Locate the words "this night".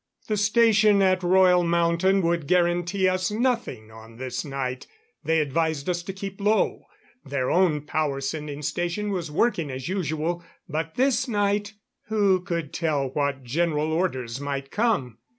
4.17-4.87, 10.95-11.73